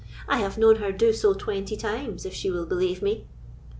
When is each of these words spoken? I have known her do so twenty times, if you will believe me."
I 0.27 0.39
have 0.39 0.57
known 0.57 0.77
her 0.77 0.91
do 0.91 1.13
so 1.13 1.35
twenty 1.35 1.77
times, 1.77 2.25
if 2.25 2.43
you 2.43 2.53
will 2.53 2.65
believe 2.65 3.03
me." 3.03 3.27